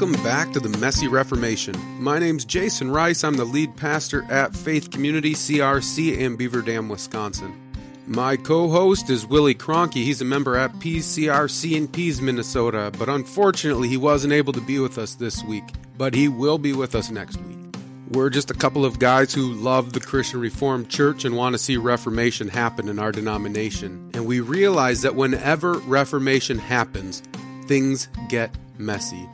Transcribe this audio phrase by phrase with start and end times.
[0.00, 1.74] Welcome back to the Messy Reformation.
[2.02, 3.22] My name's Jason Ruis.
[3.22, 7.52] I'm the lead pastor at Faith Community CRC in Beaver Dam, Wisconsin.
[8.06, 10.02] My co host is Willie Cronky.
[10.02, 14.78] He's a member at PCRC in Pease, Minnesota, but unfortunately, he wasn't able to be
[14.78, 15.64] with us this week.
[15.98, 17.58] But he will be with us next week.
[18.08, 21.58] We're just a couple of guys who love the Christian Reformed Church and want to
[21.58, 24.12] see Reformation happen in our denomination.
[24.14, 27.22] And we realize that whenever Reformation happens,
[27.66, 29.28] things get messy.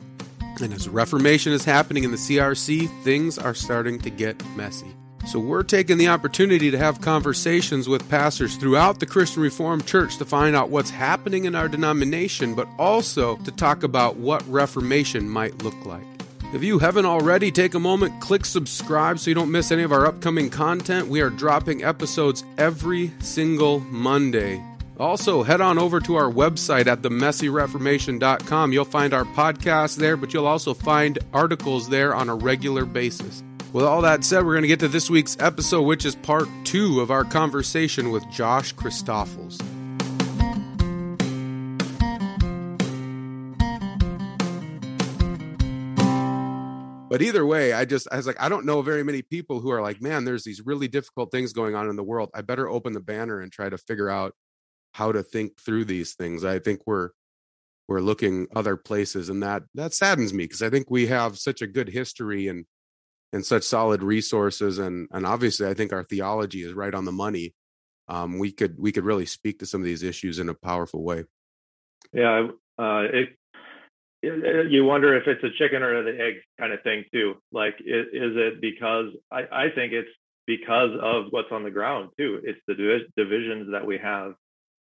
[0.61, 4.95] And as Reformation is happening in the CRC, things are starting to get messy.
[5.27, 10.19] So we're taking the opportunity to have conversations with pastors throughout the Christian Reformed Church
[10.19, 15.29] to find out what's happening in our denomination, but also to talk about what Reformation
[15.29, 16.07] might look like.
[16.55, 19.91] If you haven't already, take a moment, click subscribe so you don't miss any of
[19.91, 21.09] our upcoming content.
[21.09, 24.63] We are dropping episodes every single Monday.
[24.99, 28.73] Also, head on over to our website at themessyreformation.com.
[28.73, 33.43] You'll find our podcast there, but you'll also find articles there on a regular basis.
[33.75, 36.49] With all that said, we're going to get to this week's episode, which is part
[36.65, 39.61] two of our conversation with Josh Christoffels.
[47.11, 49.71] But either way, I just, I was like, I don't know very many people who
[49.71, 52.31] are like, man, there's these really difficult things going on in the world.
[52.35, 54.35] I better open the banner and try to figure out
[54.97, 56.43] how to think through these things.
[56.43, 57.11] I think we're
[57.87, 61.61] we're looking other places, and that that saddens me because I think we have such
[61.61, 62.65] a good history and
[63.33, 67.13] and such solid resources, and and obviously I think our theology is right on the
[67.13, 67.55] money.
[68.09, 71.03] Um, we could we could really speak to some of these issues in a powerful
[71.03, 71.25] way.
[72.13, 72.49] Yeah,
[72.79, 73.37] uh, it,
[74.23, 77.35] it, you wonder if it's a chicken or the egg kind of thing too.
[77.53, 80.09] Like, is, is it because I, I think it's
[80.47, 82.41] because of what's on the ground too.
[82.45, 82.75] It's the
[83.17, 84.35] divisions that we have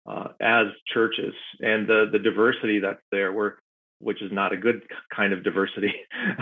[0.07, 3.33] uh, as churches and the the diversity that's there
[4.01, 4.83] which is not a good
[5.15, 5.95] kind of diversity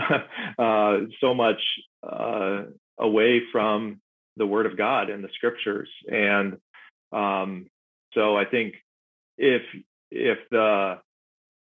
[0.59, 1.61] uh, so much
[2.03, 2.63] uh,
[2.99, 4.01] away from
[4.37, 5.89] the word of god and the scriptures.
[6.07, 6.57] And
[7.11, 7.67] um,
[8.13, 8.75] so i think
[9.37, 9.61] if
[10.09, 10.99] if the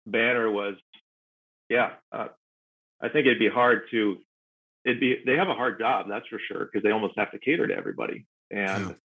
[0.07, 0.75] banner was
[1.69, 2.29] yeah uh,
[3.01, 4.19] i think it'd be hard to
[4.85, 7.39] it'd be they have a hard job that's for sure because they almost have to
[7.39, 8.27] cater to everybody.
[8.51, 8.97] And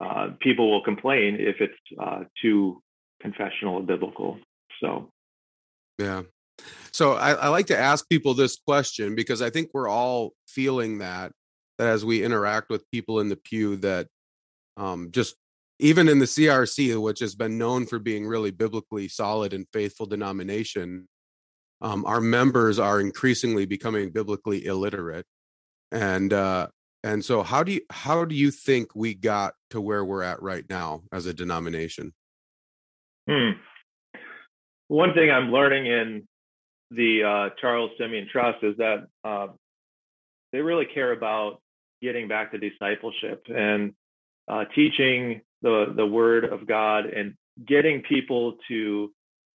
[0.00, 2.82] uh, people will complain if it's uh, too
[3.20, 4.38] confessional and biblical.
[4.80, 5.10] So,
[5.98, 6.22] yeah.
[6.92, 10.98] So I, I, like to ask people this question because I think we're all feeling
[10.98, 11.32] that
[11.78, 14.06] that as we interact with people in the pew that
[14.76, 15.36] um, just
[15.78, 20.04] even in the CRC, which has been known for being really biblically solid and faithful
[20.04, 21.08] denomination,
[21.80, 25.24] um, our members are increasingly becoming biblically illiterate,
[25.90, 26.66] and uh,
[27.02, 30.42] and so how do you how do you think we got to where we're at
[30.42, 32.12] right now as a denomination?
[33.28, 33.50] Hmm.
[34.88, 36.28] One thing I'm learning in
[36.90, 39.48] the uh, Charles Simeon Trust is that uh,
[40.52, 41.60] they really care about
[42.02, 43.94] getting back to discipleship and
[44.48, 47.34] uh, teaching the the Word of God and
[47.66, 49.12] getting people to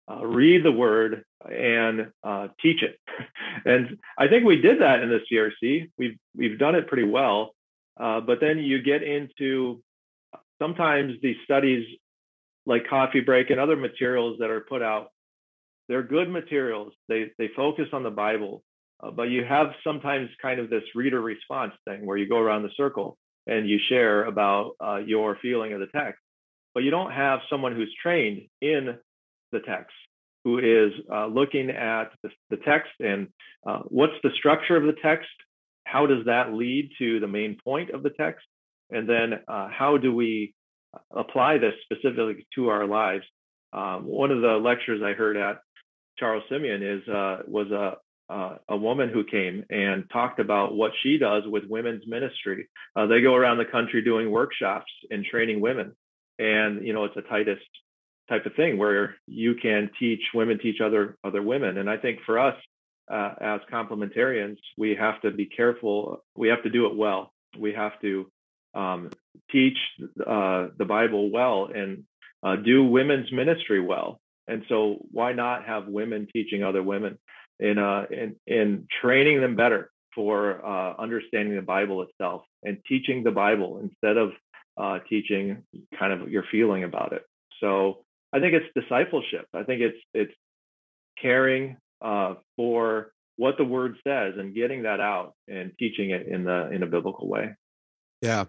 [0.09, 2.99] uh, read the Word and uh, teach it.
[3.65, 5.89] and I think we did that in the CRC.
[5.97, 7.51] We've we've done it pretty well.
[7.99, 9.81] Uh, but then you get into
[10.59, 11.85] sometimes these studies
[12.65, 15.07] like coffee break and other materials that are put out
[15.89, 18.63] they're good materials they they focus on the bible
[19.01, 22.63] uh, but you have sometimes kind of this reader response thing where you go around
[22.63, 26.21] the circle and you share about uh, your feeling of the text
[26.73, 28.97] but you don't have someone who's trained in
[29.53, 29.93] the text
[30.43, 33.29] who is uh, looking at the, the text and
[33.65, 35.29] uh, what's the structure of the text
[35.85, 38.45] how does that lead to the main point of the text
[38.89, 40.53] and then uh, how do we
[41.11, 43.25] apply this specifically to our lives?
[43.73, 45.57] Um, one of the lectures I heard at
[46.17, 47.97] Charles Simeon is uh, was a
[48.29, 52.69] uh, a woman who came and talked about what she does with women's ministry.
[52.95, 55.93] Uh, they go around the country doing workshops and training women,
[56.39, 57.59] and you know it's a Titus
[58.29, 61.77] type of thing where you can teach women teach other other women.
[61.77, 62.55] And I think for us
[63.11, 66.23] uh, as complementarians, we have to be careful.
[66.35, 67.33] We have to do it well.
[67.57, 68.27] We have to
[68.73, 69.09] um,
[69.51, 69.77] teach
[70.25, 72.03] uh, the Bible well and
[72.41, 74.19] uh, do women's ministry well.
[74.47, 77.17] And so, why not have women teaching other women
[77.59, 83.23] in uh, in, in training them better for uh, understanding the Bible itself and teaching
[83.23, 84.31] the Bible instead of
[84.77, 85.63] uh, teaching
[85.97, 87.23] kind of your feeling about it.
[87.61, 88.03] So,
[88.33, 89.45] I think it's discipleship.
[89.53, 90.33] I think it's it's
[91.21, 96.43] caring uh, for what the Word says and getting that out and teaching it in
[96.43, 97.55] the in a biblical way.
[98.21, 98.45] Yeah,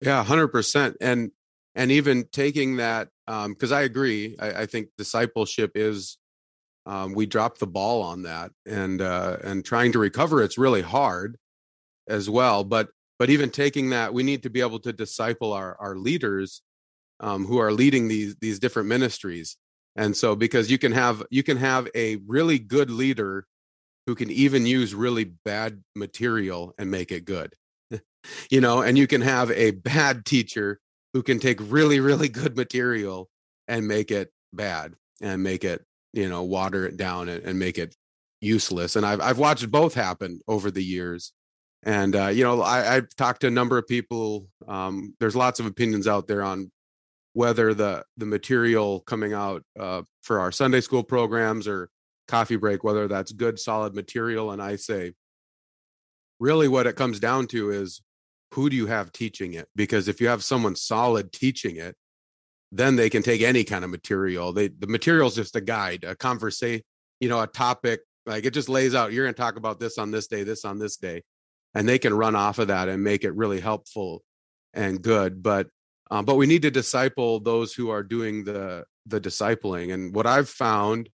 [0.00, 1.30] yeah, hundred percent, and
[1.74, 4.36] and even taking that because um, I agree.
[4.40, 6.16] I, I, think discipleship is
[6.86, 10.82] um, we dropped the ball on that, and uh, and trying to recover it's really
[10.82, 11.36] hard
[12.08, 12.64] as well.
[12.64, 12.88] But
[13.18, 16.62] but even taking that, we need to be able to disciple our our leaders
[17.20, 19.56] um, who are leading these these different ministries.
[19.96, 23.46] And so, because you can have you can have a really good leader
[24.06, 27.54] who can even use really bad material and make it good,
[28.50, 30.80] you know, and you can have a bad teacher
[31.12, 33.28] who can take really really good material
[33.66, 37.78] and make it bad and make it you know water it down and, and make
[37.78, 37.94] it
[38.40, 38.96] useless.
[38.96, 41.32] And I've I've watched both happen over the years
[41.82, 45.60] and uh, you know I, have talked to a number of people um, there's lots
[45.60, 46.70] of opinions out there on
[47.32, 51.88] whether the the material coming out uh, for our sunday school programs or
[52.26, 55.12] coffee break whether that's good solid material and i say
[56.40, 58.02] really what it comes down to is
[58.54, 59.68] who do you have teaching it?
[59.76, 61.96] Because if you have someone solid teaching it
[62.70, 64.52] then they can take any kind of material.
[64.52, 66.82] They the material is just a guide a conversation
[67.20, 69.98] you know a topic like it just lays out you're going to talk about this
[69.98, 71.22] on this day this on this day
[71.74, 74.22] and they can run off of that and make it really helpful
[74.74, 75.68] and good but
[76.10, 80.26] um, but we need to disciple those who are doing the the discipling and what
[80.26, 81.08] i've found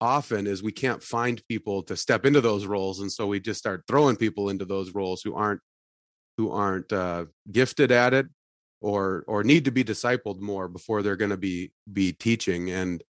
[0.00, 3.58] often is we can't find people to step into those roles and so we just
[3.58, 5.60] start throwing people into those roles who aren't
[6.36, 8.26] who aren't uh, gifted at it
[8.80, 13.02] or or need to be discipled more before they're going to be be teaching and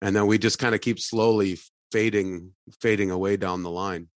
[0.00, 1.58] and then we just kind of keep slowly
[1.92, 4.08] fading fading away down the line.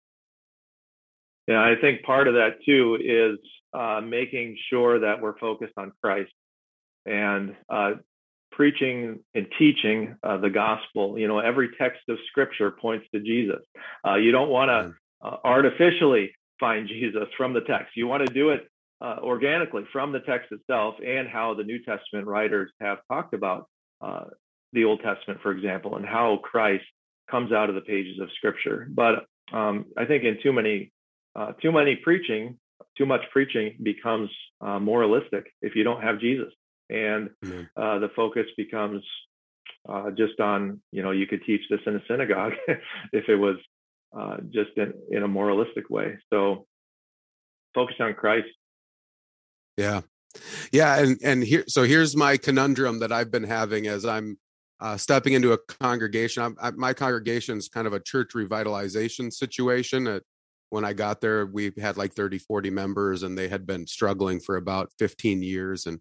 [1.48, 3.40] Yeah, I think part of that too is
[3.74, 6.32] uh, making sure that we're focused on Christ
[7.06, 7.94] and uh,
[8.52, 11.18] preaching and teaching uh, the gospel.
[11.18, 13.62] You know, every text of Scripture points to Jesus.
[14.06, 17.96] Uh, you don't want to uh, artificially find Jesus from the text.
[17.96, 18.68] You want to do it
[19.02, 23.68] uh, organically from the text itself and how the New Testament writers have talked about
[24.74, 26.86] the Old Testament, for example, and how Christ
[27.30, 28.88] comes out of the pages of Scripture.
[28.90, 30.92] But um, I think in too many
[31.36, 32.58] uh, too many preaching,
[32.98, 34.30] too much preaching becomes
[34.62, 36.54] uh, moralistic if you don't have Jesus,
[36.90, 37.64] and mm-hmm.
[37.76, 39.04] uh, the focus becomes
[39.90, 42.54] uh, just on you know you could teach this in a synagogue
[43.14, 43.58] if it was
[44.18, 46.18] uh, just in, in a moralistic way.
[46.32, 46.66] So
[47.74, 48.50] focus on Christ.
[49.78, 50.02] Yeah,
[50.72, 54.38] yeah, and and here so here's my conundrum that I've been having as I'm
[54.80, 56.44] uh, stepping into a congregation.
[56.44, 60.08] I'm, I, my congregation is kind of a church revitalization situation.
[60.08, 60.24] At,
[60.72, 64.40] when I got there, we had like 30, 40 members and they had been struggling
[64.40, 65.86] for about 15 years.
[65.86, 66.00] And,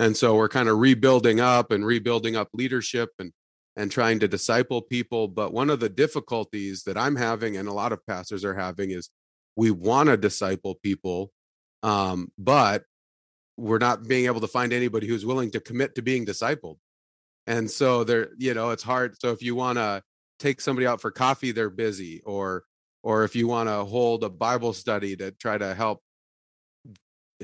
[0.00, 3.32] and so we're kind of rebuilding up and rebuilding up leadership and,
[3.76, 5.28] and trying to disciple people.
[5.28, 8.90] But one of the difficulties that I'm having and a lot of pastors are having
[8.90, 9.08] is
[9.54, 11.30] we want to disciple people,
[11.84, 12.82] um, but
[13.56, 16.78] we're not being able to find anybody who's willing to commit to being discipled.
[17.46, 19.14] And so there, you know, it's hard.
[19.20, 20.02] So if you want to
[20.40, 22.64] take somebody out for coffee, they're busy or,
[23.02, 26.00] or if you want to hold a bible study to try to help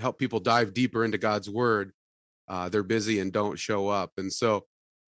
[0.01, 1.93] help people dive deeper into god's word
[2.49, 4.13] uh, they're busy and don't show up.
[4.17, 4.65] And so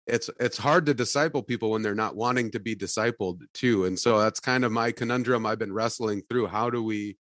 [0.06, 3.84] it's it's hard to disciple people when they're not wanting to be discipled too.
[3.84, 6.46] And so that's kind of my conundrum i've been wrestling through.
[6.46, 7.16] How do we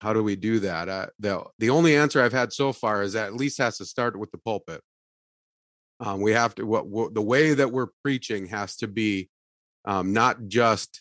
[0.00, 0.88] how do we do that?
[0.88, 3.86] Uh, the the only answer i've had so far is that at least has to
[3.86, 4.80] start with the pulpit.
[5.98, 9.30] Um, we have to what, what, the way that we're preaching has to be
[9.86, 11.00] um, not just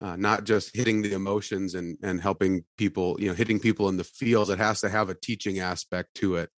[0.00, 3.96] uh, not just hitting the emotions and and helping people you know hitting people in
[3.96, 6.50] the fields it has to have a teaching aspect to it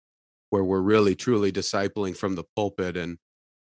[0.51, 3.19] where we're really truly discipling from the pulpit and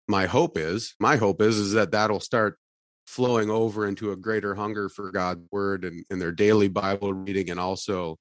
[0.07, 2.57] my hope is my hope is is that that'll start
[3.07, 7.49] flowing over into a greater hunger for god's word and, and their daily bible reading
[7.49, 8.17] and also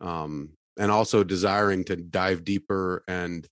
[0.00, 3.46] um and also desiring to dive deeper and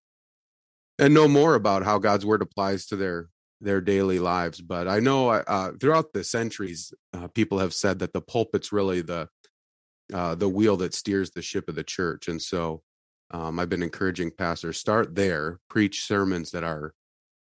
[0.98, 3.28] and know more about how god's word applies to their
[3.60, 4.60] their daily lives.
[4.60, 9.02] But I know uh, throughout the centuries, uh, people have said that the pulpit's really
[9.02, 9.28] the
[10.12, 12.82] uh, the wheel that steers the ship of the church, and so
[13.30, 16.94] um, I've been encouraging pastors start there, preach sermons that are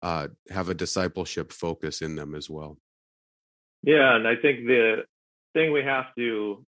[0.04, 2.78] uh, have a discipleship focus in them as well.
[3.84, 5.04] Yeah, and I think the
[5.54, 6.64] thing we have to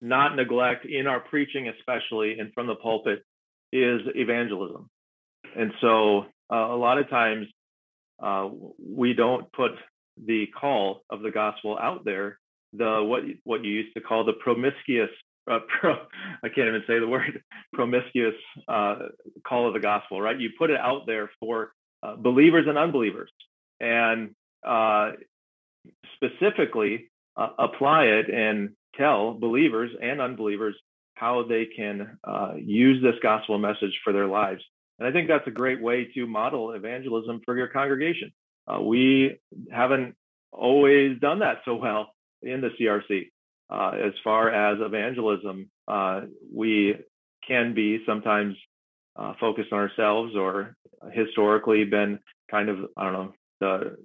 [0.00, 3.24] not neglect in our preaching, especially and from the pulpit,
[3.72, 4.90] is evangelism.
[5.56, 7.46] And so uh, a lot of times
[8.20, 9.72] uh, we don't put
[10.24, 12.38] the call of the gospel out there.
[12.72, 15.10] The what what you used to call the promiscuous
[15.50, 15.94] uh, pro,
[16.42, 17.42] I can't even say the word
[17.72, 18.34] promiscuous
[18.68, 18.96] uh,
[19.46, 20.38] call of the gospel, right?
[20.38, 23.30] You put it out there for uh, believers and unbelievers,
[23.80, 24.34] and
[24.66, 25.12] uh,
[26.16, 30.76] specifically uh, apply it and tell believers and unbelievers
[31.14, 34.62] how they can uh, use this gospel message for their lives.
[35.02, 38.32] And I think that's a great way to model evangelism for your congregation.
[38.68, 39.36] Uh, we
[39.72, 40.14] haven't
[40.52, 43.30] always done that so well in the CRC.
[43.68, 46.20] Uh, as far as evangelism, uh,
[46.54, 46.94] we
[47.48, 48.54] can be sometimes
[49.16, 50.76] uh, focused on ourselves or
[51.12, 53.96] historically been kind of, I don't know, the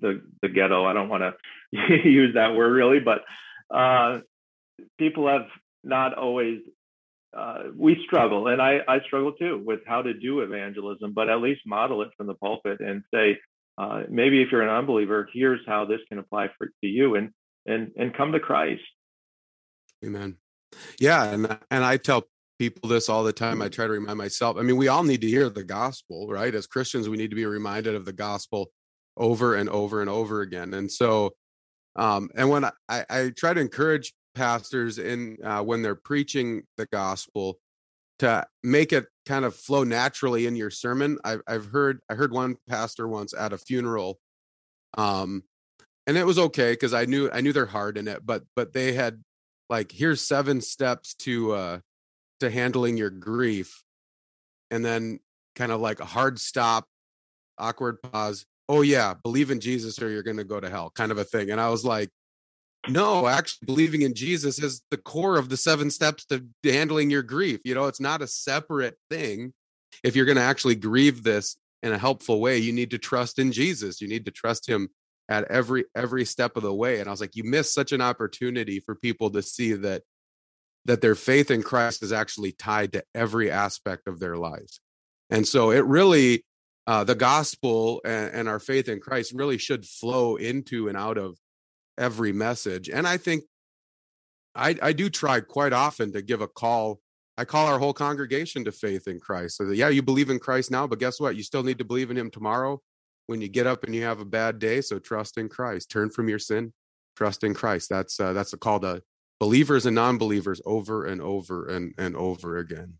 [0.00, 0.86] the, the ghetto.
[0.86, 3.18] I don't want to use that word really, but
[3.76, 4.20] uh,
[4.98, 5.48] people have
[5.84, 6.60] not always
[7.36, 11.40] uh, we struggle, and I, I struggle too with how to do evangelism, but at
[11.40, 13.38] least model it from the pulpit and say,
[13.78, 17.30] uh, maybe if you're an unbeliever, here's how this can apply for to you, and
[17.66, 18.82] and and come to Christ.
[20.04, 20.36] Amen.
[20.98, 22.24] Yeah, and and I tell
[22.58, 23.60] people this all the time.
[23.60, 24.56] I try to remind myself.
[24.56, 26.54] I mean, we all need to hear the gospel, right?
[26.54, 28.70] As Christians, we need to be reminded of the gospel
[29.16, 30.74] over and over and over again.
[30.74, 31.32] And so,
[31.96, 36.86] um, and when I, I try to encourage pastors in uh, when they're preaching the
[36.86, 37.58] gospel
[38.18, 41.18] to make it kind of flow naturally in your sermon.
[41.24, 44.18] I've, I've heard I heard one pastor once at a funeral,
[44.96, 45.42] um,
[46.06, 48.72] and it was okay because I knew I knew their heart in it, but but
[48.72, 49.22] they had
[49.68, 51.78] like here's seven steps to uh
[52.40, 53.82] to handling your grief,
[54.70, 55.20] and then
[55.56, 56.86] kind of like a hard stop,
[57.58, 58.44] awkward pause.
[58.68, 61.24] Oh yeah, believe in Jesus or you're going to go to hell, kind of a
[61.24, 61.50] thing.
[61.50, 62.10] And I was like,
[62.88, 67.22] no, actually, believing in Jesus is the core of the seven steps to handling your
[67.22, 67.60] grief.
[67.64, 69.52] You know, it's not a separate thing.
[70.02, 73.38] If you're going to actually grieve this in a helpful way, you need to trust
[73.38, 74.00] in Jesus.
[74.00, 74.88] You need to trust Him
[75.28, 77.00] at every every step of the way.
[77.00, 80.02] And I was like, you miss such an opportunity for people to see that
[80.84, 84.80] that their faith in Christ is actually tied to every aspect of their lives.
[85.30, 86.44] And so it really
[86.86, 91.18] uh, the gospel and, and our faith in Christ really should flow into and out
[91.18, 91.36] of
[91.98, 92.88] every message.
[92.88, 93.44] And I think
[94.54, 97.00] I, I do try quite often to give a call.
[97.36, 99.58] I call our whole congregation to faith in Christ.
[99.58, 101.36] So that, yeah, you believe in Christ now, but guess what?
[101.36, 102.80] You still need to believe in Him tomorrow
[103.26, 104.80] when you get up and you have a bad day.
[104.80, 105.90] So trust in Christ.
[105.90, 106.72] Turn from your sin.
[107.16, 107.88] Trust in Christ.
[107.88, 109.02] That's uh, that's a call to
[109.38, 112.94] believers and non-believers over and over and and over again.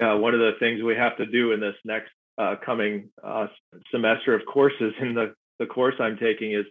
[0.00, 3.46] Yeah, one of the things we have to do in this next uh, coming uh,
[3.90, 6.66] semester of courses in the the course I'm taking is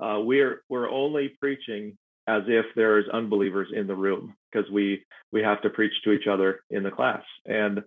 [0.00, 1.96] uh, we're we're only preaching
[2.26, 6.26] as if there's unbelievers in the room because we we have to preach to each
[6.26, 7.22] other in the class.
[7.44, 7.82] And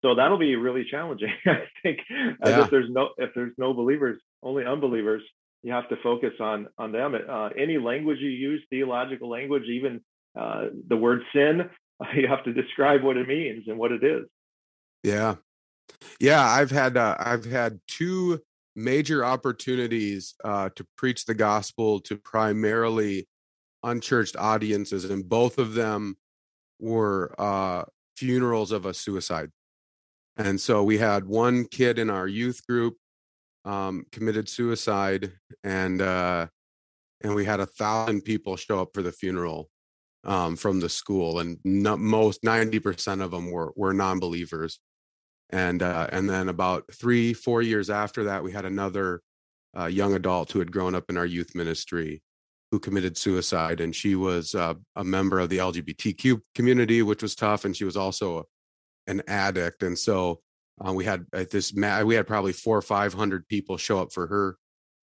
[0.00, 1.98] so that'll be really challenging i think.
[2.10, 2.64] Yeah.
[2.64, 5.22] if there's no if there's no believers only unbelievers
[5.62, 7.14] you have to focus on on them.
[7.14, 10.00] Uh, any language you use theological language even
[10.38, 11.68] uh, the word sin
[12.14, 14.24] you have to describe what it means and what it is.
[15.02, 15.36] Yeah.
[16.18, 18.40] Yeah i've had uh, i've had two
[18.74, 23.28] major opportunities uh, to preach the gospel to primarily
[23.82, 26.16] unchurched audiences, and both of them
[26.78, 27.84] were uh,
[28.16, 29.50] funerals of a suicide.
[30.36, 32.96] And so we had one kid in our youth group
[33.64, 36.46] um, committed suicide, and uh,
[37.22, 39.68] and we had a thousand people show up for the funeral
[40.24, 44.80] um, from the school, and most ninety percent of them were were non-believers
[45.52, 49.22] and uh, and then about three four years after that we had another
[49.78, 52.22] uh, young adult who had grown up in our youth ministry
[52.70, 57.34] who committed suicide and she was uh, a member of the lgbtq community which was
[57.34, 58.44] tough and she was also
[59.06, 60.40] an addict and so
[60.86, 61.72] uh, we had at this
[62.04, 64.56] we had probably four or five hundred people show up for her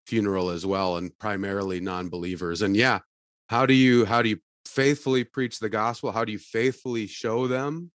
[0.05, 2.99] funeral as well and primarily non-believers and yeah
[3.47, 6.11] how do you how do you faithfully preach the gospel?
[6.11, 7.91] How do you faithfully show them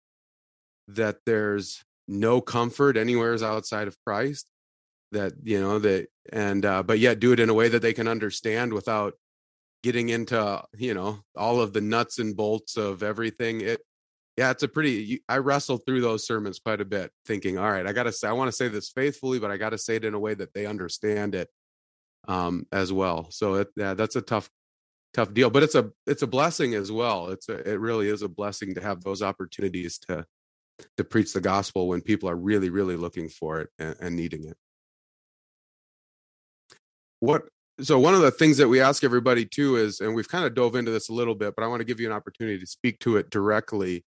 [0.89, 4.47] that there's no comfort anywhere is outside of Christ
[5.13, 7.93] that you know that and uh but yet do it in a way that they
[7.93, 9.15] can understand without
[9.83, 13.61] getting into you know all of the nuts and bolts of everything.
[13.61, 13.81] It
[14.37, 17.87] yeah it's a pretty i wrestled through those sermons quite a bit thinking all right
[17.87, 20.13] i gotta say i want to say this faithfully but i gotta say it in
[20.13, 21.49] a way that they understand it
[22.29, 23.31] um as well.
[23.31, 24.51] So it, yeah that's a tough
[25.15, 27.29] tough deal but it's a it's a blessing as well.
[27.29, 30.27] It's a, it really is a blessing to have those opportunities to
[30.97, 34.45] to preach the gospel when people are really, really looking for it and, and needing
[34.45, 34.57] it.
[37.21, 37.45] What
[37.81, 40.55] so one of the things that we ask everybody too is, and we've kind of
[40.55, 42.67] dove into this a little bit, but I want to give you an opportunity to
[42.67, 44.05] speak to it directly.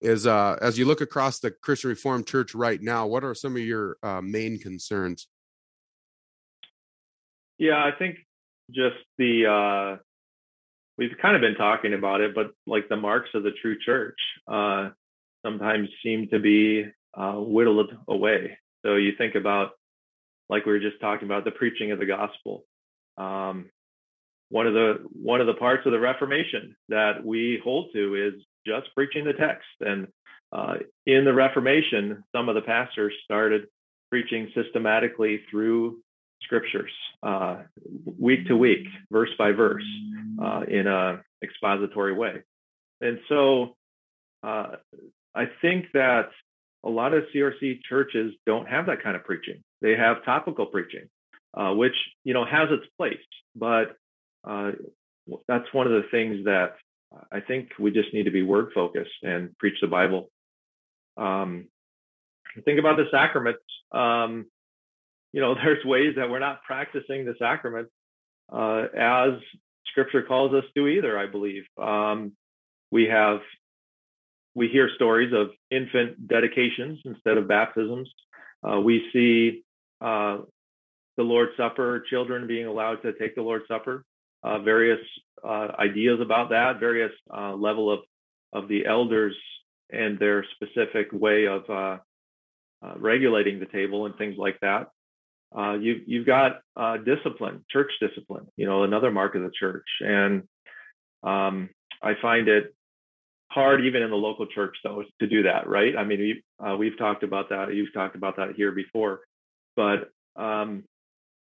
[0.00, 3.56] Is uh, as you look across the Christian Reformed Church right now, what are some
[3.56, 5.28] of your uh, main concerns?
[7.58, 8.16] Yeah, I think
[8.70, 10.02] just the uh,
[10.98, 14.18] we've kind of been talking about it, but like the marks of the true church.
[14.50, 14.90] Uh,
[15.44, 18.58] sometimes seem to be uh, whittled away.
[18.84, 19.70] So you think about,
[20.48, 22.64] like we were just talking about, the preaching of the gospel.
[23.16, 23.70] Um,
[24.50, 28.34] one of the one of the parts of the Reformation that we hold to is
[28.66, 29.66] just preaching the text.
[29.80, 30.08] And
[30.52, 30.74] uh,
[31.06, 33.66] in the Reformation, some of the pastors started
[34.10, 36.00] preaching systematically through
[36.42, 36.90] scriptures
[37.22, 37.62] uh,
[38.18, 39.84] week to week, verse by verse,
[40.42, 42.42] uh, in a expository way.
[43.00, 43.76] And so
[44.42, 44.76] uh,
[45.34, 46.30] I think that
[46.84, 49.62] a lot of CRC churches don't have that kind of preaching.
[49.80, 51.08] They have topical preaching,
[51.54, 53.18] uh, which you know has its place,
[53.56, 53.96] but
[54.46, 54.72] uh,
[55.48, 56.74] that's one of the things that
[57.32, 60.30] I think we just need to be word focused and preach the Bible.
[61.16, 61.68] Um,
[62.64, 63.62] think about the sacraments.
[63.92, 64.46] Um,
[65.32, 67.90] you know, there's ways that we're not practicing the sacraments
[68.52, 69.32] uh, as
[69.90, 71.18] Scripture calls us to either.
[71.18, 72.32] I believe um,
[72.90, 73.40] we have
[74.54, 78.08] we hear stories of infant dedications instead of baptisms.
[78.62, 79.64] Uh, we see
[80.00, 80.38] uh,
[81.16, 84.04] the Lord's Supper, children being allowed to take the Lord's Supper.
[84.42, 85.00] Uh, various
[85.42, 88.00] uh, ideas about that, various uh, level of
[88.52, 89.34] of the elders
[89.90, 91.98] and their specific way of uh,
[92.96, 94.90] regulating the table and things like that.
[95.80, 96.60] you, you've got
[97.04, 98.46] discipline, church discipline.
[98.56, 100.44] You know, another mark of the church, and
[101.24, 101.70] um,
[102.02, 102.74] I find it
[103.54, 105.96] hard even in the local church though to do that right?
[105.96, 109.20] I mean we, uh, we've talked about that you've talked about that here before.
[109.76, 110.84] But um,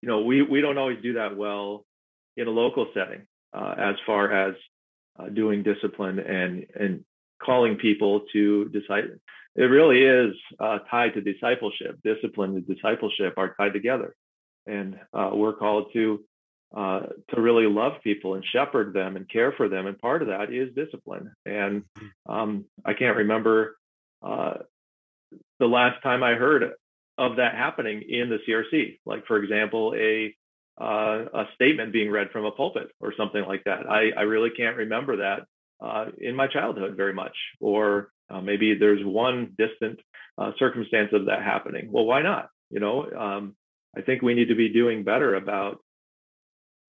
[0.01, 1.86] you know we we don't always do that well
[2.38, 4.55] in a local setting uh, as far as
[5.20, 7.05] uh, doing discipline and and
[7.43, 9.17] calling people to disciple
[9.55, 12.00] it really is uh, tied to discipleship.
[12.03, 14.15] Discipline and discipleship are tied together.
[14.65, 16.24] And uh, we're called to
[16.75, 17.01] uh,
[17.34, 19.88] to really love people and shepherd them and care for them.
[19.88, 21.34] And part of that is discipline.
[21.46, 21.84] And
[22.28, 23.75] um, I can't remember
[24.24, 24.54] uh,
[25.60, 26.63] the last time I heard
[27.18, 29.00] of that happening in the CRC.
[29.06, 30.34] Like, for example, a
[30.80, 33.88] uh, a statement being read from a pulpit or something like that.
[33.88, 35.42] I, I really can't remember that
[35.86, 37.36] uh, in my childhood very much.
[37.60, 40.00] Or uh, maybe there's one distant
[40.58, 41.92] circumstance of that happening.
[41.92, 42.50] Well, why not?
[42.72, 43.55] You know, um,
[43.96, 45.81] I think we need to be doing better about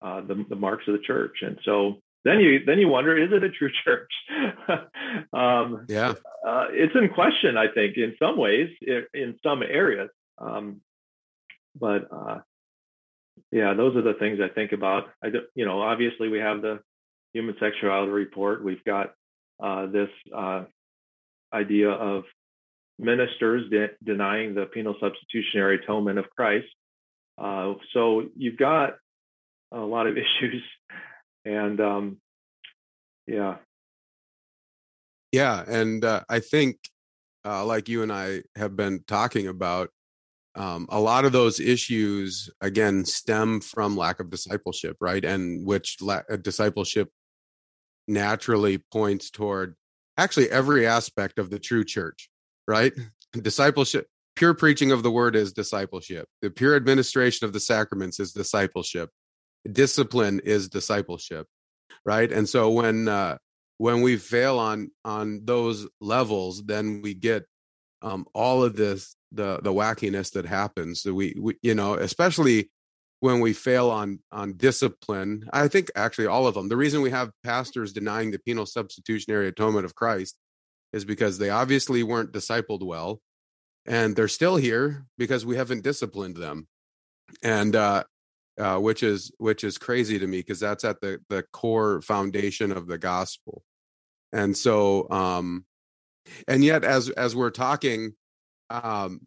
[0.03, 1.39] uh, the, the marks of the church.
[1.43, 4.13] And so then you then you wonder, is it a true church?
[5.33, 6.15] um, yeah,
[6.47, 8.69] uh, it's in question, I think, in some ways,
[9.15, 10.11] in some areas.
[10.39, 10.81] Um,
[11.79, 12.41] but uh,
[13.53, 15.05] yeah, those are the things I think about.
[15.23, 16.81] I you know, obviously we have the
[17.33, 18.65] human sexuality report.
[18.65, 19.13] We've got
[19.63, 20.65] uh, this uh,
[21.53, 22.25] idea of
[22.99, 26.67] ministers de- denying the penal substitutionary atonement of Christ.
[27.39, 28.95] Uh, so you've got
[29.73, 30.63] a lot of issues,
[31.45, 32.17] and um,
[33.27, 33.57] yeah,
[35.33, 36.79] yeah, and uh, I think,
[37.45, 39.91] uh, like you and I have been talking about,
[40.57, 45.25] um, a lot of those issues again stem from lack of discipleship, right?
[45.25, 47.09] And which la- uh, discipleship
[48.09, 49.77] naturally points toward
[50.19, 52.29] actually every aspect of the true church,
[52.67, 52.93] right?
[53.33, 56.27] Discipleship, pure preaching of the word is discipleship.
[56.43, 59.11] The pure administration of the sacraments is discipleship
[59.71, 61.47] discipline is discipleship
[62.05, 62.31] right?
[62.31, 63.39] And so when uh
[63.79, 67.45] when we fail on on those levels then we get
[68.03, 71.03] um all of this the the wackiness that happens.
[71.03, 72.71] So we, we you know especially
[73.21, 76.69] when we fail on on discipline i think actually all of them.
[76.69, 80.37] The reason we have pastors denying the penal substitutionary atonement of christ
[80.93, 83.21] is because they obviously weren't discipled well
[83.87, 86.67] and they're still here because we haven't disciplined them.
[87.43, 88.05] And uh
[88.61, 92.73] uh, which is which is crazy to me because that's at the the core foundation
[92.73, 93.63] of the gospel.
[94.33, 95.65] And so um
[96.47, 98.13] and yet as as we're talking
[98.69, 99.21] um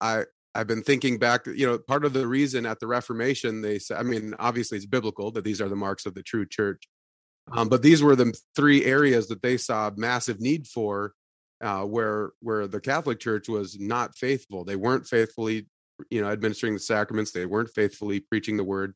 [0.00, 0.22] i
[0.54, 3.98] i've been thinking back you know part of the reason at the reformation they said
[3.98, 6.84] i mean obviously it's biblical that these are the marks of the true church
[7.52, 11.12] um, but these were the three areas that they saw massive need for
[11.62, 14.64] uh, where where the catholic church was not faithful.
[14.64, 15.66] They weren't faithfully
[16.10, 18.94] you know administering the sacraments they weren't faithfully preaching the word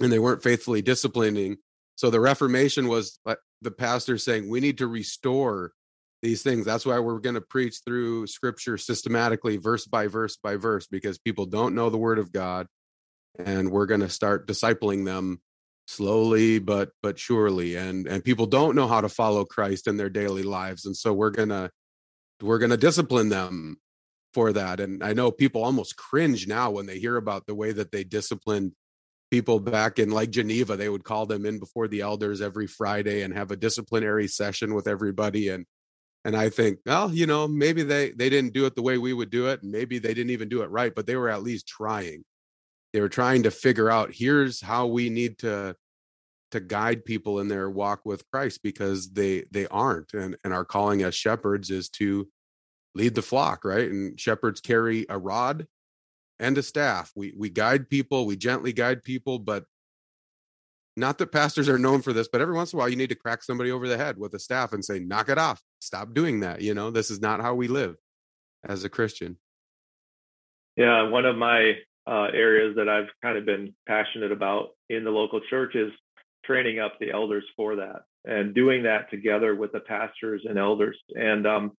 [0.00, 1.56] and they weren't faithfully disciplining.
[1.96, 5.72] So the reformation was uh, the pastor saying we need to restore
[6.22, 6.64] these things.
[6.64, 11.18] That's why we're going to preach through scripture systematically verse by verse by verse because
[11.18, 12.66] people don't know the word of god
[13.38, 15.40] and we're going to start discipling them
[15.86, 20.10] slowly but but surely and and people don't know how to follow christ in their
[20.10, 21.70] daily lives and so we're going to
[22.42, 23.78] we're going to discipline them
[24.34, 24.80] for that.
[24.80, 28.04] And I know people almost cringe now when they hear about the way that they
[28.04, 28.72] disciplined
[29.30, 30.76] people back in like Geneva.
[30.76, 34.74] They would call them in before the elders every Friday and have a disciplinary session
[34.74, 35.48] with everybody.
[35.48, 35.66] And
[36.24, 39.12] and I think, well, you know, maybe they they didn't do it the way we
[39.12, 41.66] would do it, maybe they didn't even do it right, but they were at least
[41.66, 42.24] trying.
[42.92, 45.76] They were trying to figure out here's how we need to
[46.50, 50.64] to guide people in their walk with Christ because they they aren't and and our
[50.64, 52.28] calling as shepherds is to
[52.98, 53.88] lead the flock, right?
[53.88, 55.66] And shepherds carry a rod
[56.38, 57.12] and a staff.
[57.16, 59.64] We we guide people, we gently guide people, but
[60.96, 63.10] not that pastors are known for this, but every once in a while you need
[63.10, 65.62] to crack somebody over the head with a staff and say, knock it off.
[65.80, 66.60] Stop doing that.
[66.60, 67.94] You know, this is not how we live
[68.68, 69.38] as a Christian.
[70.76, 71.74] Yeah, one of my
[72.06, 75.92] uh, areas that I've kind of been passionate about in the local church is
[76.44, 80.98] training up the elders for that and doing that together with the pastors and elders.
[81.14, 81.72] And um,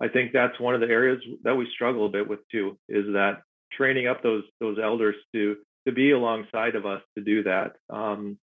[0.00, 3.06] I think that's one of the areas that we struggle a bit with too, is
[3.14, 5.56] that training up those those elders to
[5.86, 7.76] to be alongside of us to do that.
[7.90, 8.38] Um,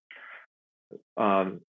[1.16, 1.60] um,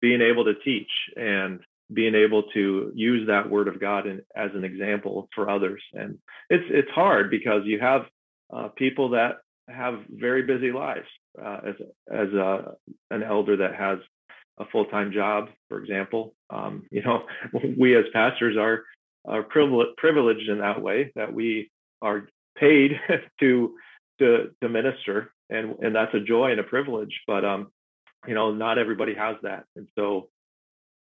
[0.00, 1.60] being able to teach and
[1.92, 5.82] being able to use that word of God in, as an example for others.
[5.92, 6.18] And
[6.48, 8.02] it's it's hard because you have
[8.52, 11.06] uh, people that have very busy lives.
[11.40, 11.74] Uh, as
[12.10, 12.72] as a,
[13.10, 13.98] an elder that has
[14.60, 17.24] a full time job, for example, um, you know,
[17.76, 18.84] we as pastors are
[19.26, 21.70] are privileged in that way that we
[22.00, 22.92] are paid
[23.40, 23.74] to
[24.18, 27.20] to to minister, and and that's a joy and a privilege.
[27.26, 27.72] But um,
[28.26, 30.28] you know, not everybody has that, and so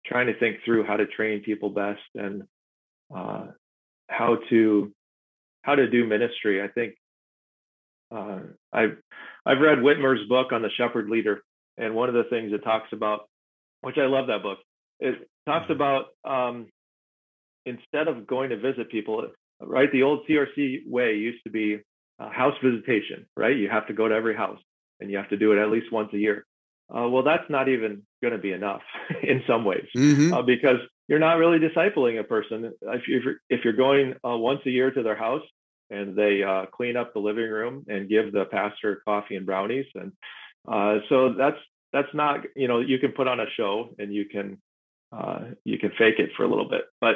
[0.05, 2.43] trying to think through how to train people best and
[3.15, 3.47] uh,
[4.07, 4.91] how to
[5.61, 6.61] how to do ministry.
[6.61, 6.95] I think
[8.11, 8.39] uh,
[8.73, 8.97] I've
[9.45, 11.41] I've read Witmer's book on the shepherd leader,
[11.77, 13.27] and one of the things it talks about,
[13.85, 14.57] which I love that book,
[14.99, 15.73] it talks mm-hmm.
[15.73, 16.67] about um,
[17.65, 19.27] instead of going to visit people,
[19.61, 19.91] right?
[19.91, 21.79] The old CRC way used to be
[22.19, 23.55] house visitation, right?
[23.55, 24.59] You have to go to every house,
[24.99, 26.45] and you have to do it at least once a year.
[26.89, 28.81] Uh, well, that's not even going to be enough
[29.23, 30.33] in some ways mm-hmm.
[30.33, 32.73] uh, because you're not really discipling a person.
[32.81, 35.43] If you're, if you're going uh, once a year to their house
[35.91, 39.85] and they uh, clean up the living room and give the pastor coffee and brownies,
[39.93, 40.11] and
[40.67, 41.57] uh, so that's
[41.95, 44.47] that's not you know you can put on a show and you can
[45.11, 47.15] uh, you can fake it for a little bit, but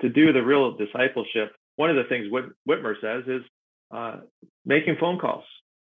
[0.00, 3.42] to do the real discipleship, one of the things Whit- Witmer says is
[4.64, 5.44] making phone calls,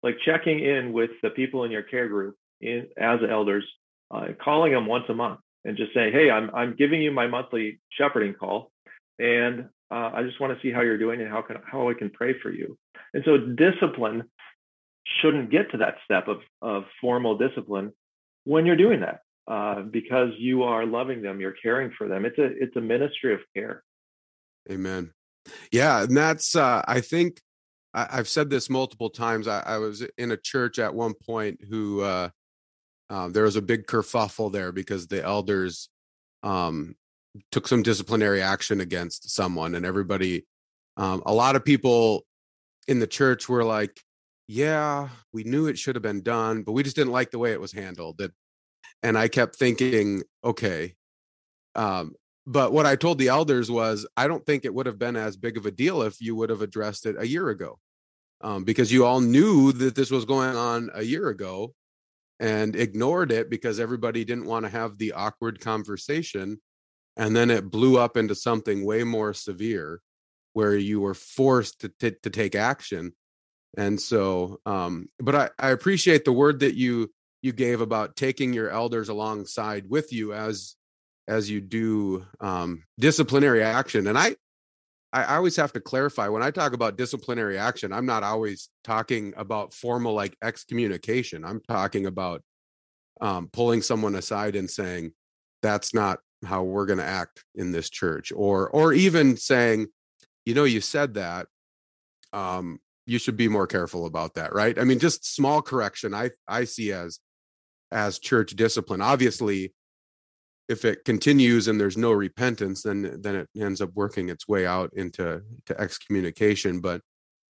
[0.03, 3.65] like checking in with the people in your care group in, as elders,
[4.11, 7.27] uh, calling them once a month and just saying, "Hey, I'm I'm giving you my
[7.27, 8.71] monthly shepherding call,
[9.19, 11.93] and uh, I just want to see how you're doing and how can how I
[11.93, 12.77] can pray for you."
[13.13, 14.23] And so discipline
[15.21, 17.91] shouldn't get to that step of of formal discipline
[18.43, 22.25] when you're doing that uh, because you are loving them, you're caring for them.
[22.25, 23.83] It's a it's a ministry of care.
[24.71, 25.11] Amen.
[25.71, 27.41] Yeah, and that's uh, I think
[27.93, 29.47] I, have said this multiple times.
[29.47, 32.29] I, I, was in a church at one point who uh,
[33.09, 35.89] um, there was a big kerfuffle there because the elders
[36.41, 36.95] um,
[37.51, 40.45] took some disciplinary action against someone, and everybody,
[40.97, 42.25] um, a lot of people
[42.87, 44.01] in the church were like,
[44.47, 47.51] "Yeah, we knew it should have been done, but we just didn't like the way
[47.53, 48.31] it was handled." It,
[49.03, 50.95] and I kept thinking, okay.
[51.75, 52.15] Um,
[52.47, 55.35] but what I told the elders was, I don't think it would have been as
[55.37, 57.79] big of a deal if you would have addressed it a year ago,
[58.41, 61.73] um, because you all knew that this was going on a year ago,
[62.39, 66.59] and ignored it because everybody didn't want to have the awkward conversation
[67.17, 70.01] and then it blew up into something way more severe
[70.53, 73.13] where you were forced to, to take action
[73.77, 77.11] and so um but I, I appreciate the word that you
[77.41, 80.75] you gave about taking your elders alongside with you as
[81.27, 84.35] as you do um disciplinary action and i
[85.13, 89.33] I always have to clarify when I talk about disciplinary action, I'm not always talking
[89.37, 91.45] about formal like excommunication.
[91.45, 92.41] I'm talking about
[93.21, 95.13] um, pulling someone aside and saying,
[95.61, 99.87] that's not how we're going to act in this church or or even saying
[100.45, 101.47] you know you said that
[102.33, 104.77] um you should be more careful about that right?
[104.79, 107.19] I mean just small correction i i see as
[107.91, 109.01] as church discipline.
[109.01, 109.73] Obviously
[110.67, 114.65] if it continues and there's no repentance then then it ends up working its way
[114.65, 117.01] out into to excommunication but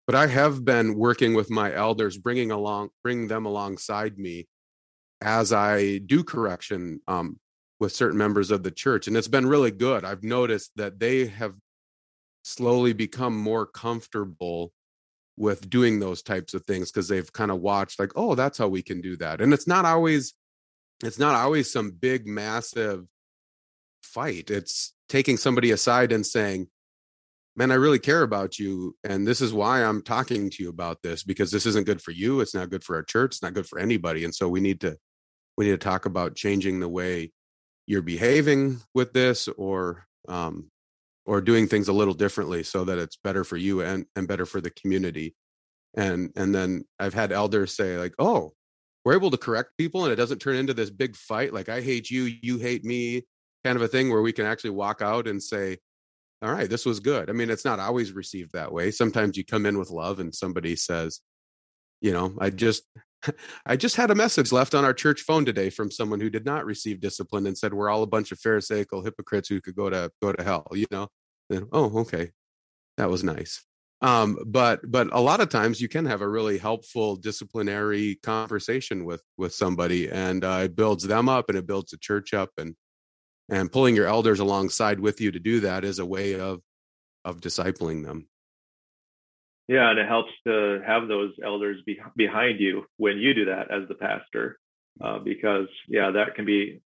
[0.04, 4.48] but i have been working with my elders bringing along bring them alongside me
[5.22, 7.38] as i do correction um,
[7.80, 10.04] with certain members of the church and it's been really good.
[10.04, 11.54] I've noticed that they have
[12.42, 14.72] slowly become more comfortable
[15.36, 18.68] with doing those types of things because they've kind of watched like oh that's how
[18.68, 19.40] we can do that.
[19.40, 20.34] And it's not always
[21.02, 23.06] it's not always some big massive
[24.02, 24.50] fight.
[24.50, 26.68] It's taking somebody aside and saying
[27.56, 31.02] man i really care about you and this is why i'm talking to you about
[31.02, 33.54] this because this isn't good for you it's not good for our church it's not
[33.54, 34.24] good for anybody.
[34.24, 34.96] And so we need to
[35.56, 37.32] we need to talk about changing the way
[37.86, 40.70] you're behaving with this or um
[41.26, 44.46] or doing things a little differently so that it's better for you and and better
[44.46, 45.34] for the community
[45.96, 48.52] and and then i've had elders say like oh
[49.04, 51.80] we're able to correct people and it doesn't turn into this big fight like i
[51.80, 53.22] hate you you hate me
[53.64, 55.78] kind of a thing where we can actually walk out and say
[56.44, 57.30] all right, this was good.
[57.30, 58.90] I mean, it's not always received that way.
[58.90, 61.20] Sometimes you come in with love and somebody says,
[62.04, 62.84] you know, I just
[63.66, 66.44] I just had a message left on our church phone today from someone who did
[66.44, 69.88] not receive discipline and said we're all a bunch of pharisaical hypocrites who could go
[69.88, 71.08] to go to hell, you know.
[71.48, 72.32] And, oh, okay.
[72.98, 73.64] That was nice.
[74.02, 79.06] Um, but but a lot of times you can have a really helpful disciplinary conversation
[79.06, 82.50] with with somebody and uh, it builds them up and it builds the church up
[82.58, 82.76] and
[83.48, 86.60] and pulling your elders alongside with you to do that is a way of
[87.24, 88.28] of discipling them
[89.68, 93.70] yeah and it helps to have those elders be, behind you when you do that
[93.70, 94.58] as the pastor
[95.02, 96.80] uh, because yeah that can be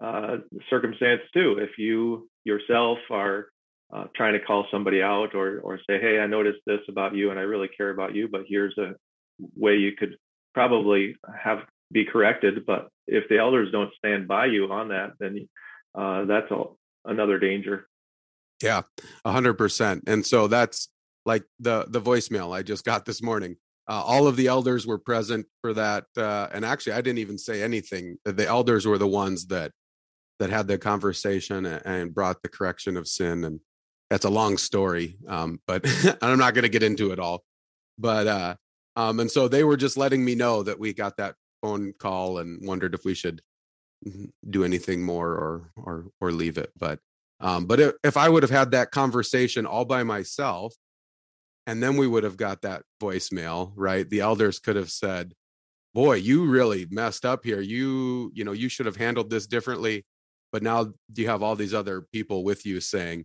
[0.00, 0.38] uh,
[0.68, 3.48] circumstance too if you yourself are
[3.92, 7.30] uh, trying to call somebody out or or say hey i noticed this about you
[7.30, 8.94] and i really care about you but here's a
[9.56, 10.16] way you could
[10.54, 11.58] probably have
[11.90, 15.46] be corrected but if the elders don't stand by you on that then
[15.94, 16.64] uh, that's a,
[17.04, 17.88] another danger.
[18.62, 18.82] Yeah,
[19.24, 20.04] a hundred percent.
[20.06, 20.88] And so that's
[21.24, 23.56] like the the voicemail I just got this morning.
[23.88, 27.36] Uh, all of the elders were present for that, uh, and actually, I didn't even
[27.36, 28.16] say anything.
[28.24, 29.72] The elders were the ones that
[30.38, 33.44] that had the conversation and brought the correction of sin.
[33.44, 33.60] And
[34.10, 35.84] that's a long story, um, but
[36.22, 37.44] I'm not going to get into it all.
[37.98, 38.54] But uh,
[38.96, 42.38] um, and so they were just letting me know that we got that phone call
[42.38, 43.40] and wondered if we should
[44.50, 46.98] do anything more or or or leave it but
[47.40, 50.74] um but if, if i would have had that conversation all by myself
[51.66, 54.08] and then we would have got that voicemail right?
[54.08, 55.34] The elders could have said
[55.94, 57.60] boy you really messed up here.
[57.60, 60.04] You you know you should have handled this differently.
[60.52, 63.24] But now you have all these other people with you saying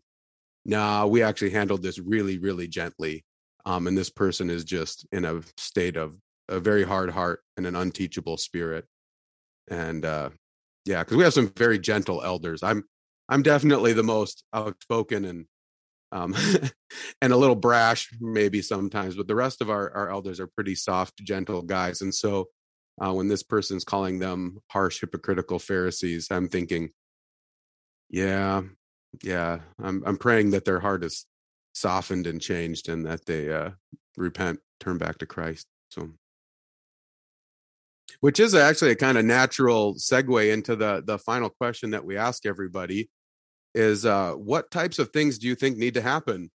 [0.65, 3.23] nah we actually handled this really really gently
[3.65, 6.17] um and this person is just in a state of
[6.49, 8.85] a very hard heart and an unteachable spirit.
[9.69, 10.29] And uh
[10.85, 12.63] yeah because we have some very gentle elders.
[12.63, 12.83] I'm
[13.29, 15.45] i'm definitely the most outspoken and
[16.11, 16.35] um
[17.21, 20.75] and a little brash maybe sometimes but the rest of our our elders are pretty
[20.75, 22.45] soft gentle guys and so
[22.99, 26.89] uh, when this person's calling them harsh hypocritical pharisees i'm thinking
[28.09, 28.61] yeah
[29.23, 31.25] yeah i'm i'm praying that their heart is
[31.73, 33.69] softened and changed and that they uh
[34.15, 36.09] repent turn back to christ so.
[38.19, 42.17] Which is actually a kind of natural segue into the the final question that we
[42.17, 43.09] ask everybody
[43.77, 46.49] is uh, what types of things do you think need to happen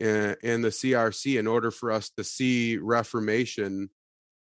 [0.00, 3.88] in, in, the crc in order for us to see reformation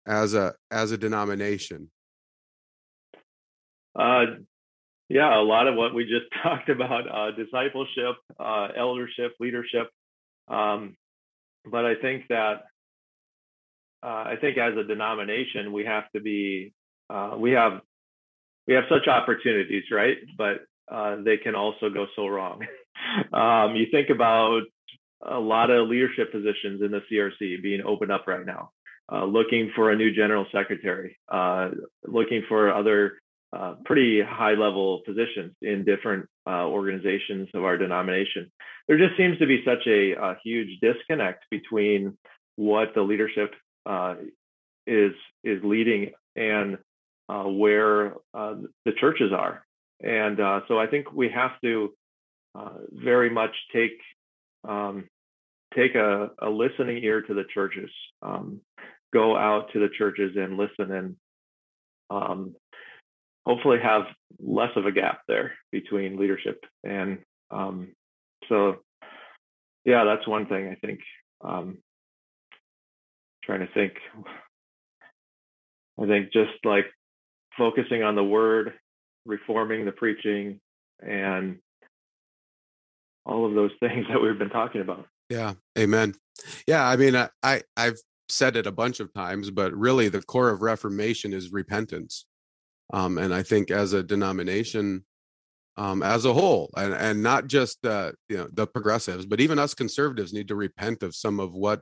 [0.06, 1.90] as a as a denomination
[3.98, 4.26] uh,
[5.10, 9.90] yeah a lot of what we just talked about uh, discipleship uh, eldership leadership
[10.50, 10.96] um,
[11.66, 12.64] but i think that
[14.04, 16.74] uh, I think as a denomination, we have to be,
[17.10, 17.82] uh, we have,
[18.68, 20.18] we have such opportunities, right?
[20.38, 22.66] But uh, they can also go so wrong.
[23.34, 24.62] um, you think about
[25.26, 28.72] a lot of leadership positions in the CRC being opened up right now,
[29.12, 31.70] uh, looking for a new general secretary, uh,
[32.06, 33.14] looking for other
[33.54, 38.52] uh, pretty high level positions in different organizations of our denomination.
[38.88, 42.18] There just seems to be such a, a huge disconnect between
[42.56, 43.54] what the leadership
[43.86, 44.16] uh,
[44.86, 46.78] is is leading and
[47.30, 49.64] uh, where uh, the churches are.
[50.02, 51.94] And uh, so I think we have to
[52.56, 54.00] uh, very much take
[54.68, 55.08] um,
[55.76, 57.90] take a, a, listening ear to the churches,
[58.22, 58.62] um,
[59.14, 61.16] go out to the churches and listen, and
[62.10, 62.56] um,
[63.46, 64.04] hopefully have
[64.40, 67.20] less of a gap there between leadership and
[67.52, 67.94] um,
[68.50, 68.78] so
[69.86, 71.00] yeah, that's one thing I think
[71.42, 71.78] um,
[73.44, 73.94] trying to think.
[76.00, 76.86] I think just like
[77.58, 78.74] focusing on the word,
[79.28, 80.60] reforming the preaching,
[81.02, 81.60] and
[83.26, 85.08] all of those things that we've been talking about.
[85.30, 86.16] Yeah, amen.
[86.68, 87.98] Yeah, I mean, I, I I've
[88.30, 92.26] said it a bunch of times, but really the core of Reformation is repentance.
[92.94, 95.04] Um, and I think as a denomination,
[95.76, 99.60] um, as a whole, and and not just the you know the progressives, but even
[99.60, 101.82] us conservatives need to repent of some of what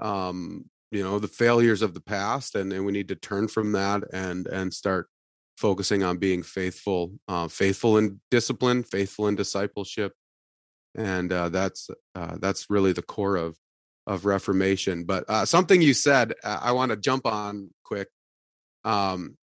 [0.00, 3.72] um, you know the failures of the past and, and we need to turn from
[3.72, 5.08] that and and start
[5.58, 10.12] focusing on being faithful uh, faithful in discipline faithful in discipleship
[10.96, 13.56] and uh, that's uh, that's really the core of
[14.06, 15.04] of reformation.
[15.04, 18.08] But uh, something you said uh, i want to jump on quick
[18.84, 19.36] um,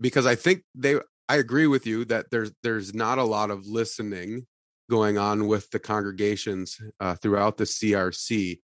[0.00, 0.96] because i think they
[1.28, 4.46] i agree with you that there's there's not a lot of listening
[4.90, 8.58] going on with the congregations uh, throughout the crc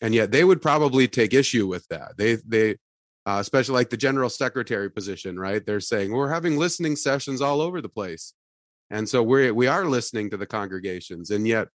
[0.00, 2.16] and yet they would probably take issue with that.
[2.16, 2.76] They they
[3.26, 7.60] uh, especially like the general secretary position right they're saying we're having listening sessions all
[7.60, 8.34] over the place
[8.90, 11.68] and so we're we are listening to the congregations and yet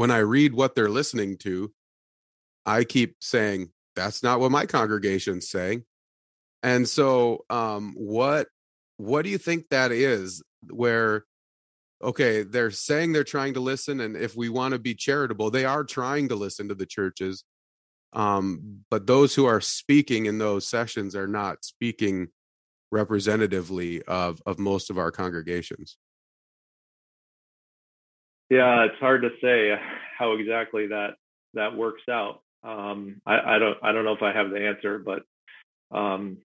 [0.00, 1.72] when I read what they're listening to,
[2.64, 5.84] I keep saying, that's not what my congregation's saying.
[6.62, 8.48] And so um what
[8.96, 11.24] what do you think that is where
[12.02, 15.66] okay, they're saying they're trying to listen and if we want to be charitable, they
[15.66, 17.44] are trying to listen to the churches.
[18.12, 22.28] Um but those who are speaking in those sessions are not speaking
[22.90, 25.96] representatively of of most of our congregations.
[28.50, 29.74] Yeah, it's hard to say
[30.18, 31.14] how exactly that
[31.54, 32.42] that works out.
[32.62, 35.22] Um, I, I, don't I don't know if I have the answer, but
[35.96, 36.38] um,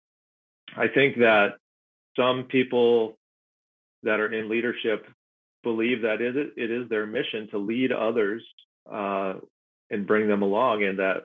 [0.78, 1.56] I think that
[2.16, 3.18] some people
[4.04, 5.06] that are in leadership
[5.64, 8.44] believe that it, it is their mission to lead others
[8.92, 9.34] uh,
[9.90, 11.24] and bring them along, and that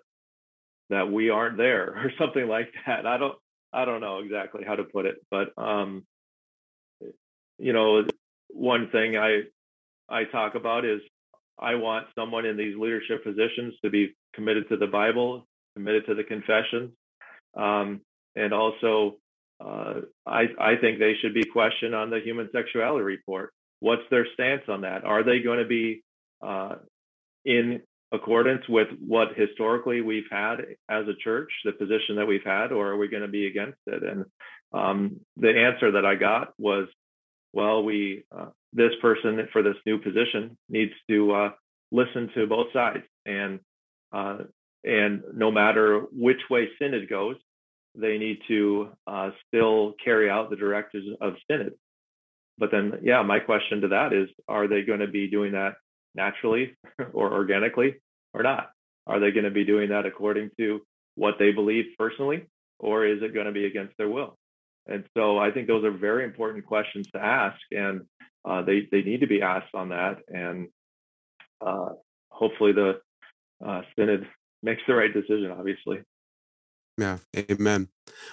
[0.90, 3.06] that we aren't there or something like that.
[3.06, 3.36] I don't
[3.72, 6.04] I don't know exactly how to put it, but um,
[7.58, 8.04] you know,
[8.48, 9.42] one thing I
[10.08, 11.00] I talk about is
[11.58, 16.14] I want someone in these leadership positions to be committed to the Bible, committed to
[16.14, 16.90] the confessions,
[17.56, 18.00] um,
[18.34, 19.16] and also
[19.64, 23.52] uh, I, I think they should be questioned on the human sexuality report.
[23.80, 25.04] What's their stance on that?
[25.04, 26.02] Are they going to be
[26.42, 26.76] uh,
[27.44, 30.56] in accordance with what historically we've had
[30.88, 33.78] as a church, the position that we've had, or are we going to be against
[33.86, 34.02] it?
[34.02, 34.24] And
[34.72, 36.88] um, the answer that I got was,
[37.52, 41.50] well, we uh, this person for this new position needs to uh,
[41.90, 43.60] listen to both sides, and
[44.12, 44.38] uh,
[44.84, 47.36] and no matter which way synod goes,
[47.94, 51.74] they need to uh, still carry out the directives of synod.
[52.58, 55.74] But then, yeah, my question to that is: Are they going to be doing that
[56.14, 56.76] naturally
[57.12, 57.96] or organically
[58.32, 58.70] or not?
[59.06, 60.80] Are they going to be doing that according to
[61.14, 62.46] what they believe personally,
[62.78, 64.36] or is it going to be against their will?
[64.86, 68.02] And so I think those are very important questions to ask, and
[68.44, 70.18] uh, they they need to be asked on that.
[70.28, 70.68] And
[71.64, 71.90] uh,
[72.30, 73.00] hopefully the
[73.64, 74.26] uh, synod
[74.62, 75.50] makes the right decision.
[75.50, 75.98] Obviously.
[76.98, 77.88] Yeah, amen.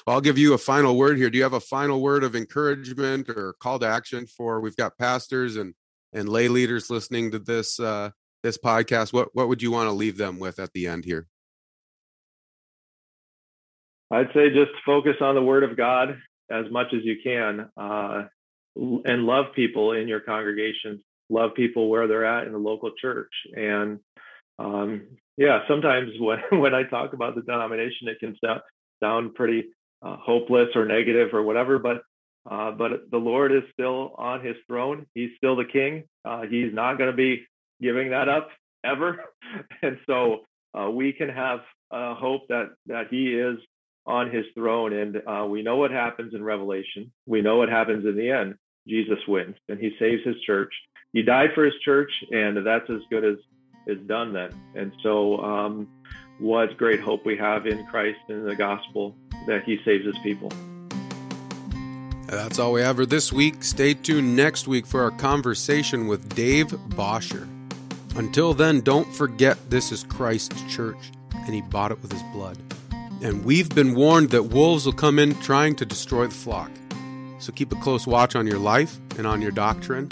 [0.05, 1.29] Well, I'll give you a final word here.
[1.29, 4.59] Do you have a final word of encouragement or call to action for?
[4.59, 5.73] We've got pastors and
[6.13, 8.11] and lay leaders listening to this uh,
[8.43, 9.13] this podcast.
[9.13, 11.27] What what would you want to leave them with at the end here?
[14.09, 16.17] I'd say just focus on the Word of God
[16.49, 18.23] as much as you can, uh,
[18.75, 21.03] and love people in your congregation.
[21.29, 23.99] Love people where they're at in the local church, and
[24.59, 28.61] um, yeah, sometimes when when I talk about the denomination, it can sound
[29.03, 29.65] sound pretty
[30.01, 32.01] uh, hopeless or negative or whatever, but
[32.49, 35.05] uh, but the Lord is still on His throne.
[35.13, 36.03] He's still the King.
[36.23, 37.45] Uh, he's not going to be
[37.81, 38.49] giving that up
[38.83, 39.23] ever,
[39.81, 40.45] and so
[40.77, 41.59] uh, we can have
[41.91, 43.57] hope that that He is
[44.07, 44.93] on his throne.
[44.93, 47.11] And uh, we know what happens in Revelation.
[47.27, 48.55] We know what happens in the end.
[48.87, 50.73] Jesus wins and he saves his church.
[51.13, 53.35] He died for his church, and that's as good as
[53.85, 54.49] is done then.
[54.75, 55.87] And so, um,
[56.39, 59.15] what great hope we have in Christ and the gospel
[59.47, 60.51] that he saves his people.
[62.27, 63.63] That's all we have for this week.
[63.63, 67.47] Stay tuned next week for our conversation with Dave Bosher.
[68.15, 72.57] Until then, don't forget this is Christ's church, and he bought it with his blood.
[73.21, 76.69] And we've been warned that wolves will come in trying to destroy the flock.
[77.39, 80.09] So keep a close watch on your life and on your doctrine.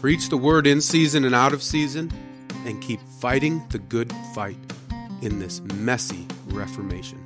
[0.00, 2.12] Preach the word in season and out of season,
[2.64, 4.58] and keep fighting the good fight
[5.22, 7.25] in this messy Reformation.